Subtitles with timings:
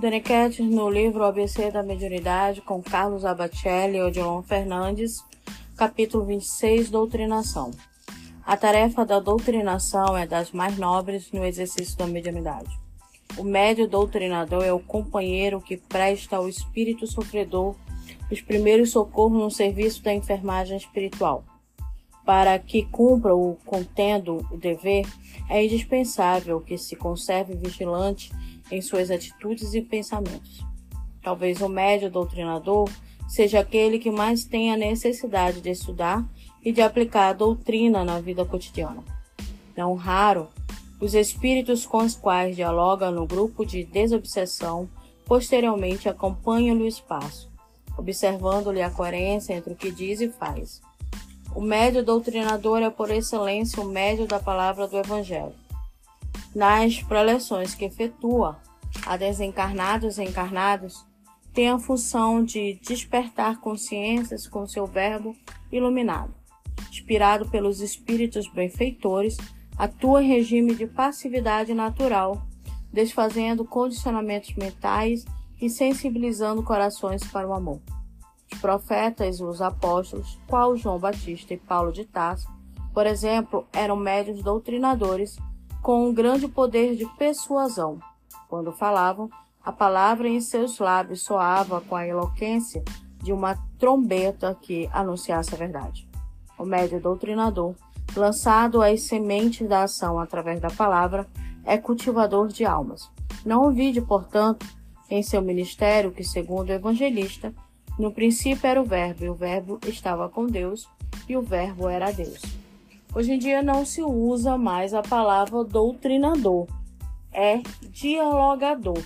[0.00, 5.24] Daniquete no livro ABC da Mediunidade, com Carlos Abatelli e Odilon Fernandes,
[5.76, 7.72] capítulo 26, Doutrinação.
[8.46, 12.70] A tarefa da doutrinação é das mais nobres no exercício da mediunidade.
[13.36, 17.74] O médio doutrinador é o companheiro que presta ao espírito sofredor
[18.30, 21.42] os primeiros socorros no serviço da enfermagem espiritual.
[22.28, 25.06] Para que cumpra o contendo o dever,
[25.48, 28.30] é indispensável que se conserve vigilante
[28.70, 30.62] em suas atitudes e pensamentos.
[31.22, 32.86] Talvez o médio doutrinador
[33.26, 36.22] seja aquele que mais tem a necessidade de estudar
[36.62, 39.02] e de aplicar a doutrina na vida cotidiana.
[39.74, 40.48] Não raro,
[41.00, 44.86] os espíritos com os quais dialoga no grupo de desobsessão
[45.24, 47.50] posteriormente acompanham-lhe o espaço,
[47.96, 50.86] observando-lhe a coerência entre o que diz e faz.
[51.54, 55.54] O médio doutrinador é por excelência o médio da palavra do Evangelho
[56.54, 58.58] nas preleções que efetua
[59.06, 61.06] a desencarnados e encarnados,
[61.52, 65.36] tem a função de despertar consciências com seu verbo
[65.70, 66.34] iluminado.
[66.90, 69.36] Inspirado pelos espíritos benfeitores,
[69.76, 72.42] atua em regime de passividade natural,
[72.92, 75.24] desfazendo condicionamentos mentais
[75.60, 77.80] e sensibilizando corações para o amor.
[78.52, 82.48] Os profetas e os apóstolos, qual João Batista e Paulo de Tarso,
[82.92, 85.36] por exemplo, eram médios doutrinadores
[85.82, 87.98] com um grande poder de persuasão.
[88.48, 89.30] Quando falavam,
[89.64, 92.82] a palavra em seus lábios soava com a eloquência
[93.22, 96.08] de uma trombeta que anunciasse a verdade.
[96.58, 97.74] O médio doutrinador,
[98.16, 101.28] lançado às sementes da ação através da palavra,
[101.64, 103.10] é cultivador de almas.
[103.44, 104.66] Não ouvide, portanto,
[105.10, 107.54] em seu ministério que, segundo o evangelista,
[107.98, 110.88] no princípio era o Verbo, e o Verbo estava com Deus,
[111.28, 112.40] e o Verbo era Deus.
[113.14, 116.66] Hoje em dia não se usa mais a palavra doutrinador,
[117.32, 117.60] é
[117.90, 119.02] dialogador.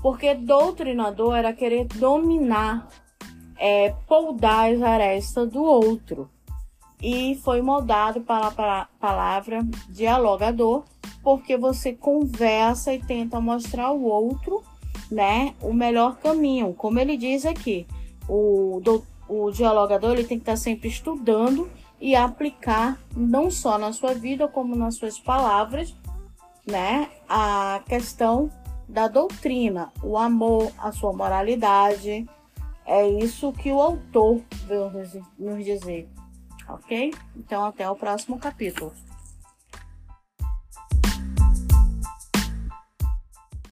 [0.00, 2.88] Porque doutrinador era querer dominar,
[3.56, 6.28] é, poldar as arestas do outro.
[7.00, 10.84] E foi moldado para a palavra dialogador,
[11.22, 14.62] porque você conversa e tenta mostrar ao outro
[15.10, 16.74] né, o melhor caminho.
[16.74, 17.86] Como ele diz aqui,
[18.28, 23.92] o, do, o dialogador ele tem que estar sempre estudando e aplicar não só na
[23.92, 25.94] sua vida como nas suas palavras,
[26.66, 28.50] né, a questão
[28.88, 32.28] da doutrina, o amor, a sua moralidade.
[32.84, 34.90] É isso que o autor veio
[35.38, 36.08] nos dizer,
[36.68, 37.14] ok?
[37.36, 38.92] Então, até o próximo capítulo.